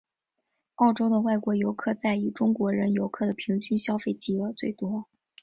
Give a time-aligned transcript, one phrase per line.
[0.77, 5.05] 澳洲的外国游客在以中国人游客的平均消费金额最多。